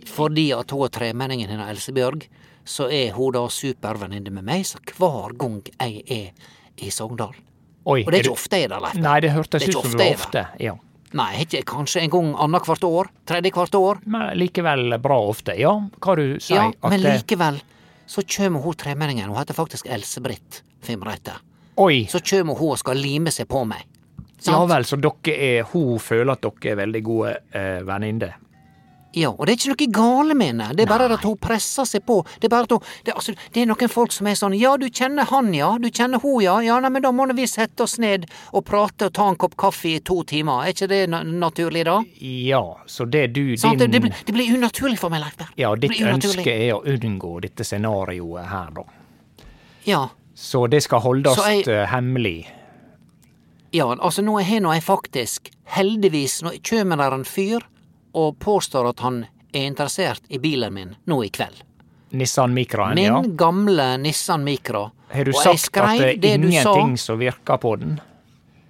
[0.05, 2.27] Fordi at hun er tremenningen hennes, Elsebjørg,
[2.69, 6.49] så er hun da supervenninne med meg, så hver gang jeg er
[6.85, 7.33] i Sogndal
[7.89, 8.93] Oi, Og det er du- ikke ofte jeg er der, Leif.
[9.01, 10.43] Nei, det hørtes er ut som du det var er ofte.
[10.59, 10.73] Ja.
[11.13, 13.07] Nei, ikke kanskje en gang annethvert år?
[13.25, 14.01] Tredje hvert år?
[14.05, 15.55] Men likevel bra ofte.
[15.57, 16.55] Ja, hva du sier.
[16.55, 17.61] Ja, at men likevel
[18.05, 21.33] så kjem hun tremenningen, hun heter faktisk Else-Britt Fimreite.
[21.79, 23.85] Oi, Så kommer hun og skal lime seg på meg.
[24.45, 28.35] ja vel, så dere er Hun føler at dere er veldig gode eh, venninner.
[29.17, 31.87] Ja, og det er ikke noe gale med henne, det er bare at hun presser
[31.89, 32.19] seg på.
[32.37, 34.75] Det er bare at hun det, altså, det er noen folk som er sånn Ja,
[34.77, 35.71] du kjenner han, ja.
[35.81, 36.59] Du kjenner hun, ja.
[36.61, 39.57] Ja, nei, men da må vi sette oss ned og prate og ta en kopp
[39.57, 40.67] kaffe i to timer.
[40.67, 41.97] Er ikke det na naturlig, da?
[42.21, 45.39] Ja, så det du sånn, Det, din det, blir, det blir unaturlig for meg, Leif
[45.41, 45.49] Berr.
[45.57, 48.85] Ja, ditt ønske er å unngå dette scenarioet her, da.
[49.89, 50.05] Ja.
[50.39, 52.47] Så det skal holdes jeg- eh, hemmelig.
[53.71, 57.61] Ja, altså nå har nå jeg faktisk, heldigvis, nå kjem der en fyr
[58.15, 61.61] og påstår at han er interessert i bilen min nå i kveld.
[62.11, 63.21] Nissan Micraen, Min ja.
[63.21, 64.91] gamle Nissan Micra.
[65.11, 66.73] Har du Og sagt at det er sa.
[66.73, 67.99] ingenting som virker på den?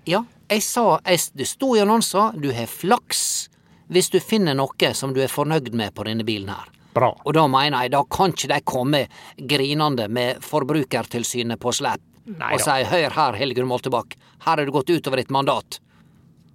[0.05, 3.47] Ja, jeg sa, jeg, det sto i annonsen, du har flaks
[3.89, 6.67] hvis du finner noe som du er fornøyd med på denne bilen her.
[6.93, 7.11] Bra.
[7.25, 9.03] Og da mener jeg, da kan ikke de komme
[9.37, 14.71] grinende med Forbrukertilsynet på slep Nei og si hør her, Helge Moltebakk, her har du
[14.71, 15.79] gått utover ditt mandat,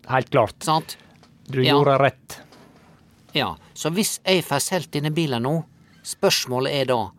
[0.06, 0.54] Helt klart.
[0.62, 0.96] sant?
[1.48, 1.72] Du Ja.
[1.74, 2.40] gjorde rett.
[3.34, 5.64] Ja, så hvis jeg får solgt denne bilen nå,
[6.04, 7.10] spørsmålet er da,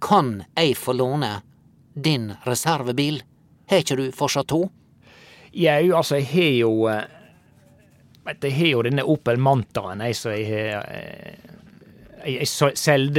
[0.00, 1.42] kan jeg få låne
[1.94, 3.22] din reservebil?
[3.68, 4.70] Har ikke du fortsatt to?
[5.52, 7.04] Jau, altså, jeg har jo eh,
[8.42, 11.34] Jeg har jo denne Opel Mantaen, jeg, så jeg har eh,
[12.24, 12.74] jeg, jeg så-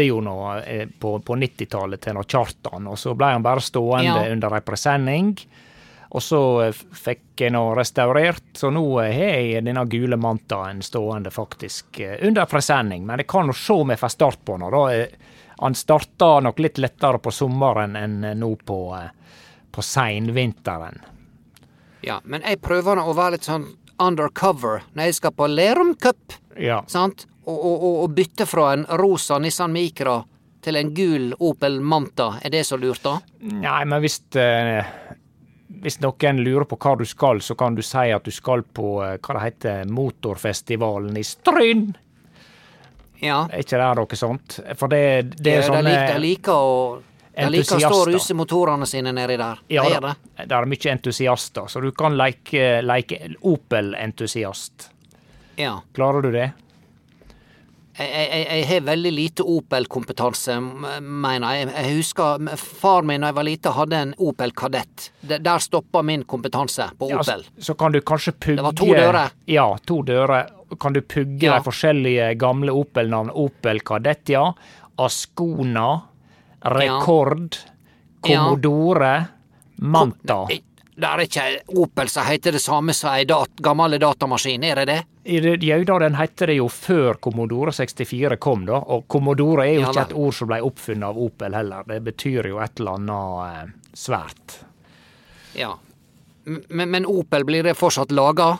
[0.07, 0.35] jo nå
[0.65, 4.31] eh, på, på 90-tallet til Kjartan, og så ble han bare stående Ja.
[4.31, 5.37] under ei presenning.
[6.11, 10.81] Og så eh, fikk jeg nå restaurert, så nå eh, har jeg denne gule mantaen
[10.83, 13.05] stående faktisk under presenning.
[13.05, 15.07] Men jeg kan jo se om jeg får start på den.
[15.61, 18.79] Han starta nok litt lettere på sommeren enn nå på,
[19.71, 20.99] på seinvinteren.
[22.01, 23.67] Ja, men jeg prøver å være litt sånn
[24.01, 26.81] undercover når jeg skal på Lerum Cup, Ja.
[26.87, 27.27] sant?
[27.41, 30.19] Å, og, og bytte fra en rosa Nissan Micra
[30.61, 32.35] til en gul Opel Manta.
[32.41, 33.15] Er det så lurt, da?
[33.41, 34.85] Nei, men hvis eh,
[35.81, 38.99] hvis noen lurer på hva du skal, så kan du si at du skal på
[39.05, 41.87] eh, hva det heter, motorfestivalen i Stryn.
[43.21, 43.45] Ja.
[43.51, 44.59] Er ikke det noe sånt?
[44.77, 45.01] For det,
[45.37, 46.77] det De er sånne liker, de liker å
[47.31, 49.61] de liker å stå og ruse motorene sine nedi der.
[49.71, 50.15] Ja, De gjør det.
[50.49, 54.89] det er mye entusiaster, så du kan leke, leke Opel-entusiast.
[55.55, 55.77] Ja.
[55.95, 56.49] Klarer du det?
[58.01, 60.55] Jeg, jeg, jeg- har veldig lite Opel-kompetanse,
[61.01, 61.67] mener jeg.
[61.75, 65.11] Jeg husker far min da jeg var lite, hadde en Opel Kadett.
[65.27, 67.43] Der stoppa min kompetanse på Ja, Opel.
[67.45, 69.31] så, så kan du kanskje pugge Det var to dører.
[69.47, 70.49] Ja, to dører.
[70.79, 71.57] Kan du pugge Ja.
[71.59, 73.29] de forskjellige gamle Opel-navn?
[73.35, 74.53] Opel Kadett, ja.
[74.97, 76.01] Ascona.
[76.63, 77.57] Rekord.
[78.23, 78.37] Ja.
[78.45, 79.13] Commodore.
[79.81, 80.45] Manta.
[80.47, 80.61] Nei,
[81.01, 81.43] Det er ikke
[81.81, 84.99] Opel som heter det samme som ei dat gammel datamaskin, er det det?
[85.65, 88.77] Jau da, den heter det jo før Commodore 64 kom, da.
[88.93, 91.87] Og Commodore er jo Ja ikke et ord som ble oppfunnet av Opel heller.
[91.89, 94.59] Det betyr jo et eller annet eh, svært.
[95.57, 95.71] Ja.
[96.45, 98.55] Men, men Opel, blir det fortsatt laga?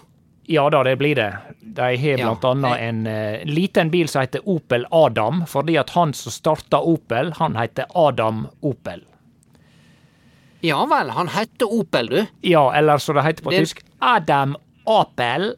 [0.50, 1.30] Ja da, det blir det.
[1.62, 5.94] De har Ja, blant annet en uh, liten bil som heter Opel Adam, fordi at
[5.94, 9.06] han som starta Opel, han heter Adam Opel.
[10.62, 12.26] Ja vel, han heter Opel, du.
[12.46, 15.56] Ja, eller som det heter på Det- tysk, Adam Apel.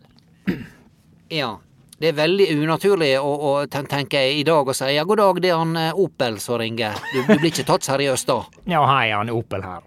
[1.30, 1.60] Ja.
[2.00, 5.38] Det er veldig unaturlig å, å ten- tenke i dag og si ja, god dag,
[5.42, 6.98] det er han eh, Opel som ringer.
[7.14, 8.40] Du, du blir ikke tatt seriøst da.
[8.76, 9.82] Ja, hei, han Opel her.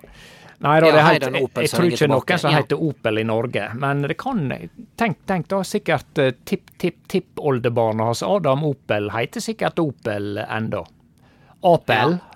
[0.65, 2.57] Nei da, Ja, det hei, helt, jeg, jeg tror ikke noen som Ja.
[2.63, 4.47] heter Opel i Norge, men det kan
[4.97, 10.85] Tenk, tenk da, sikkert eh, tipp-tipp-tippoldebarnet hans Adam Opel heter sikkert Opel enda.
[11.61, 12.17] Opel.
[12.17, 12.36] Ja.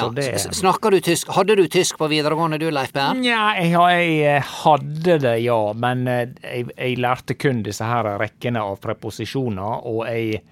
[0.00, 1.30] Så det Snakker du tysk?
[1.36, 3.14] Hadde du tysk på videregående du, Leif Per?
[3.18, 8.08] Nja, jeg, jeg eh, hadde det, ja, men eh, jeg, jeg lærte kun disse her
[8.20, 10.42] rekkene av preposisjoner, og jeg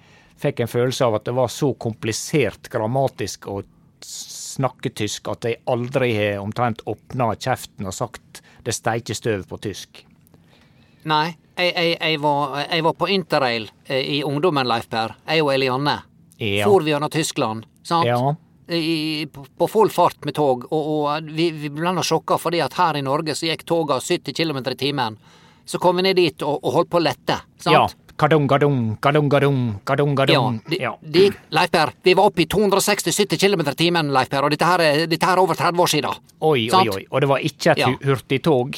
[0.43, 3.61] fikk en følelse av at det var så komplisert grammatisk å
[4.03, 9.57] snakke tysk at jeg aldri har omtrent åpna kjeften og sagt 'det steiker støv' på
[9.57, 10.05] tysk.
[11.03, 15.15] Nei, jeg, jeg, jeg, var, jeg var på interrail eh, i ungdommen, Leif Per.
[15.27, 15.97] Jeg og Elianne.
[16.37, 16.67] Ja.
[16.67, 18.07] For vi gjennom Tyskland, sant?
[18.07, 18.35] Ja.
[18.69, 22.61] I, på, på full fart med tog, og, og vi, vi ble nå sjokka fordi
[22.63, 25.17] at her i Norge så gikk toga 70 km i timen.
[25.65, 27.73] Så kom vi ned dit og, og holdt på å lette, sant?
[27.75, 27.83] ja.
[28.15, 30.57] Kadung, gadung, kadung, gadung, kadung, Ja, gadung.
[30.69, 30.91] de, Ja.
[31.01, 34.67] de, Leif Per, vi var oppe i 260-70 km i timen, Leif Per, og dette
[34.69, 36.19] her, er- dette her er over 30 år siden.
[36.39, 36.93] Oi, oi, Sant?
[36.93, 37.05] oi.
[37.09, 37.87] Og det var ikke et Ja.
[37.89, 38.77] hu- hurtigtog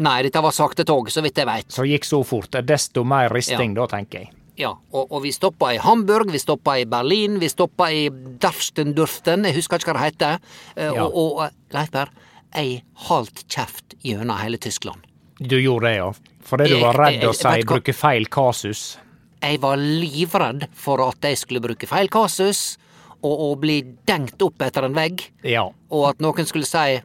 [0.00, 1.70] Nei, dette var sakte tog, så vidt jeg veit.
[1.70, 2.50] som gikk så fort.
[2.64, 4.30] Desto mer risting, da, tenker jeg.
[4.60, 8.08] Ja, og, og vi stoppa i Hamburg, vi stoppa i Berlin, vi stoppa i
[8.42, 10.40] Darstendurften, jeg husker ikke hva det heter.
[10.76, 11.04] Eh, Ja.
[11.06, 12.10] Og, og eh, Leif Berr,
[12.54, 15.06] jeg halvt kjeft gjennom hele Tyskland.
[15.40, 16.10] Du gjorde det, ja.
[16.44, 18.98] Fordi du var redd å si bruke feil kasus.
[19.40, 22.76] Jeg var livredd for at jeg skulle bruke feil kasus,
[23.22, 25.66] og, og bli dengt opp etter en vegg, Ja.
[25.92, 27.00] og at noen skulle si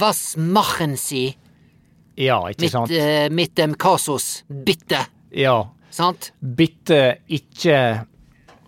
[0.00, 1.34] Was machen Sie
[2.20, 2.90] Ja, ikke sant?
[2.94, 5.00] eh, mit dem kasus, bitte?
[5.34, 5.64] Ja.
[5.90, 6.32] Sant?
[6.40, 7.80] Bitte ikke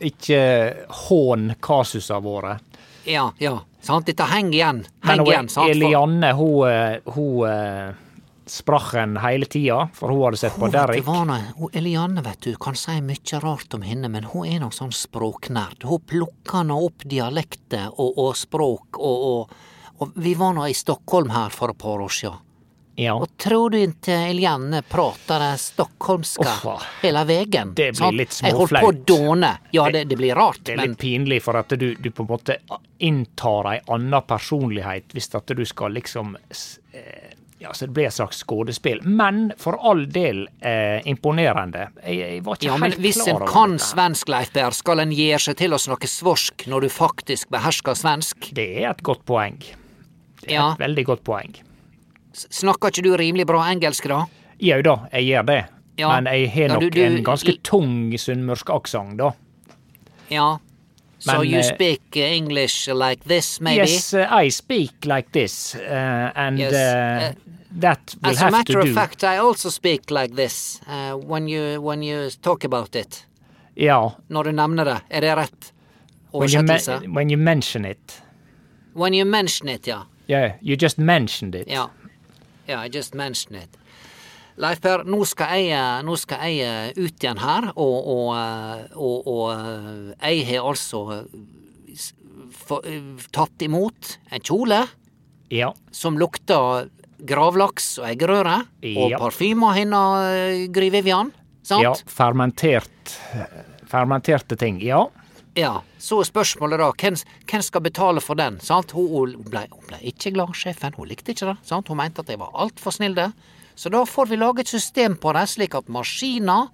[0.02, 2.58] ikke hån kasusa våre.
[3.04, 3.61] Ja, ja.
[3.80, 4.06] Sant?
[4.06, 4.85] Dette henger igjen.
[5.04, 5.70] Henger igjen, sant?
[5.70, 7.94] Elianne, hun, eh, hun eh,
[8.46, 11.08] sprachen hele tida, for hun hadde sett på Derrick.
[11.72, 15.82] Elianne, vet du, kan si mye rart om henne, men hun er noe sånn språknerd.
[15.88, 20.78] Hun plukker nå opp dialekter og, og språk, og, og, og vi var nå i
[20.78, 22.48] Stockholm her for et par år siden.
[23.00, 23.14] Ja.
[23.16, 26.74] Og tror du ikke Elianne prater stockholmska Uffa.
[27.00, 27.70] hele veien?
[27.74, 29.55] Det blir litt Jeg holdt på å dåne.
[29.72, 32.26] Ja, det, det blir rart, Det er men litt pinlig, for at du, du på
[32.26, 32.59] en måte
[33.00, 36.37] inntar ei anna personlighet hvis at du skal liksom
[36.92, 39.00] eh, Ja, så det blir et slags skuespill.
[39.07, 41.88] Men for all del eh, imponerende.
[42.05, 43.87] Jeg, jeg var ikke ja, men helt hvis en kan dette.
[43.88, 48.50] svensk, Leif skal en gi seg til å snakke svorsk når du faktisk behersker svensk?
[48.52, 49.61] Det er et godt poeng.
[50.42, 50.72] Det er Ja.
[50.74, 51.55] et veldig godt poeng.
[52.32, 54.24] Snakker ikke du rimelig bra engelsk, da?
[54.62, 55.60] Jau da, jeg gjør det.
[55.98, 56.08] Ja.
[56.20, 59.30] Men jeg har Ja, nok du- du- en ganske tung sunnmørsk aksent, da.
[60.30, 60.56] Ja.
[61.18, 63.82] So Men, you eh, speak English like this, maybe?
[63.84, 67.32] Yes, uh, I speak like this, uh, and Yes, uh,
[67.80, 70.80] that will As a matter of fact, I also speak like this
[71.26, 73.26] when you when you talk about it.
[73.76, 75.72] Ja, Når du nevner det, er det rett
[76.32, 77.08] when you, oversettelse?
[77.14, 78.22] when you mention it.
[78.96, 80.02] When you mention it, ja.
[80.30, 81.68] Yeah, you just mentioned it.
[81.68, 81.86] Ja.
[82.68, 83.79] Ja, I just mentioned it.
[84.61, 88.27] Leif Per, nå skal jeg, eh, nå skal jeg eh, ut igjen her, og, og,
[88.37, 92.03] eh, og, og eh, jeg har altså eh,
[92.85, 94.83] eh, tatt imot en kjole
[95.53, 95.72] Ja.
[95.92, 96.88] som lukter
[97.22, 98.59] gravlaks og eggerøre,
[98.96, 99.98] og parfyme parfymer henne,
[100.75, 101.85] Gry Vivian, sant?
[101.85, 101.92] ja.
[102.09, 103.12] Fermentert
[103.92, 104.81] Fermenterte ting.
[104.83, 105.05] Ja.
[105.54, 107.16] Ja, så er spørsmålet da, hvem,
[107.50, 108.56] hvem skal betale for den?
[108.64, 108.94] Sant?
[108.96, 110.96] Hun, hun, ble, hun ble ikke glad, sjefen.
[110.96, 111.58] Hun likte ikke det.
[111.68, 111.90] Sant?
[111.92, 113.28] Hun mente at jeg var altfor snille.
[113.76, 116.66] Så da får vi lage et system på det, slik at maskina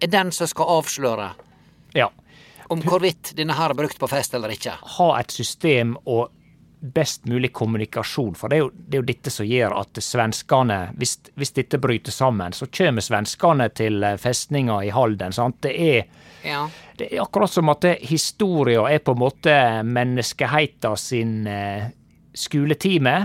[0.00, 1.28] er den som skal avsløre
[1.96, 2.08] ja.
[2.68, 4.76] om hvorvidt denne her er brukt på fest eller ikke.
[4.96, 6.28] ha et system og
[6.80, 8.34] best mulig kommunikasjon.
[8.38, 11.80] For det er jo, det er jo dette som gjør at svenskene, hvis, hvis dette
[11.82, 15.34] bryter sammen, så kommer svenskene til eh, festninga i Halden.
[15.34, 15.60] Sant?
[15.66, 16.06] Det er,
[16.46, 16.68] Ja.
[16.96, 21.90] det er akkurat som at historia er på en måte menneskeheita sin eh,
[22.34, 23.16] skoletime.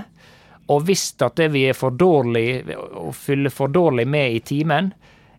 [0.73, 4.93] Og hvis at det vi er for dårlig og fyller for dårlig med i timen,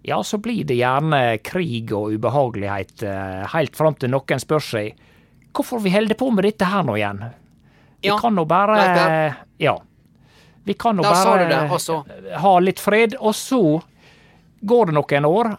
[0.04, 4.92] ja, så blir det gjerne krig og ubehagelighet eh, helt fram til noen spør seg
[5.54, 7.22] hvorfor vi holder på med dette her nå igjen.
[8.04, 8.78] Vi kan nå bare
[9.58, 9.78] Ja.
[10.64, 13.82] Vi kan nå bare ha litt fred, og så
[14.64, 15.56] går det noen år,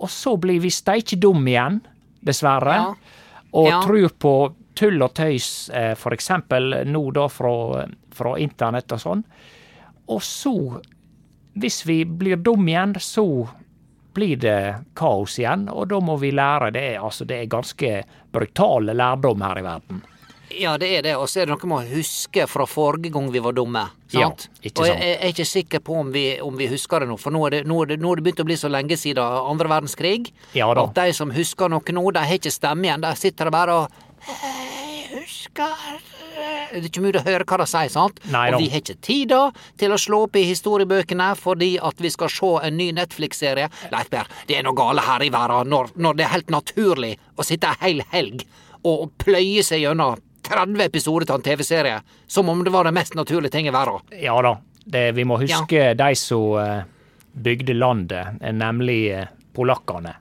[0.00, 1.80] og så blir vi steike dum igjen,
[2.24, 2.94] dessverre, Ja.
[3.52, 3.82] og Ja.
[3.82, 6.00] tror på tull og tøys, f.eks.
[6.00, 9.24] for eksempel nå da fra, fra internett og sånn.
[10.08, 10.80] Og så,
[11.56, 13.48] hvis vi blir dum igjen, så
[14.14, 16.72] blir det kaos igjen, og da må vi lære.
[16.72, 20.02] Det altså, det er ganske brutale lærdom her i verden.
[20.50, 21.16] Ja, det er det.
[21.18, 23.82] Og så er det noe med å huske fra forrige gang vi var dumme.
[24.06, 24.46] Sant?
[24.46, 24.80] Ja, ikke Sant?
[24.82, 27.34] og jeg, jeg er ikke sikker på om vi, om vi husker det nå, for
[27.34, 29.22] nå er det, nå, er det, nå er det begynt å bli så lenge siden
[29.22, 30.84] andre verdenskrig Ja da.
[30.86, 33.02] at de som husker noe nå, de har ikke stemme igjen.
[33.02, 35.74] De sitter bare og Jeg husker
[36.36, 38.18] Det er ikke mulig å høre hva de sier, sant?
[38.30, 39.40] Nei og vi har ikke tid da
[39.80, 43.70] til å slå opp i historiebøkene fordi at vi skal se en ny Netflix-serie.
[43.94, 47.14] Leif Berr, det er noe gale her i verden når, når det er helt naturlig
[47.34, 48.46] å sitte ei hel helg
[48.86, 53.14] og pløye seg gjennom 30 episoder av en TV-serie som om det var den mest
[53.14, 54.00] naturlige ting i verden.
[54.22, 54.56] Ja da.
[54.86, 56.84] Det, vi må huske de som eh,
[57.32, 60.12] bygde landet, nemlig eh, polakkene.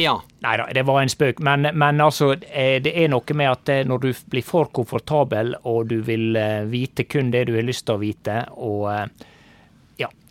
[0.00, 0.16] Ja.
[0.42, 1.38] Nei da, det var en spøk.
[1.46, 5.86] Men, men altså, eh, det er noe med at når du blir for komfortabel, og
[5.92, 6.34] du vil
[6.70, 9.06] vite kun det du har lyst til å vite, og ja,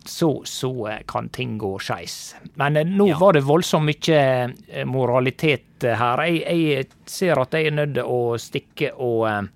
[0.04, 2.34] så, så eh, kan ting gå skeis.
[2.54, 3.18] Men eh, nå Ja.
[3.18, 4.20] var det voldsomt mye
[4.68, 6.22] eh, moralitet her.
[6.26, 9.48] Jeg, jeg ser at jeg er nødt til å stikke og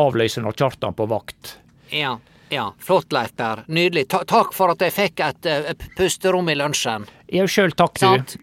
[0.00, 1.56] avløse når Kjartan på vakt.
[1.90, 2.18] Ja.
[2.48, 2.72] ja.
[2.78, 3.64] Flott, Leif Berr.
[3.66, 4.08] Nydelig.
[4.08, 7.06] Ta takk for at jeg fikk et, eh, pusterom i lunsjen.
[7.28, 8.38] Ja, sjøl takk, du.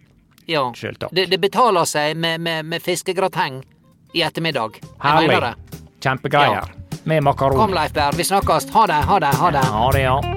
[0.47, 0.67] Ja.
[0.75, 1.11] Selv takk.
[1.15, 3.61] Det, det betaler seg med, med, med fiskegrateng
[4.15, 4.79] i ettermiddag.
[5.03, 5.53] Herlig.
[6.03, 6.67] Kjempegreier.
[6.71, 6.99] Ja.
[7.07, 7.73] Med Med Kom.
[7.73, 8.15] Leif Berr.
[8.15, 8.69] Vi snakkes.
[8.71, 9.63] Ha det, ha det, ha det.
[9.71, 10.36] Ha det, ja.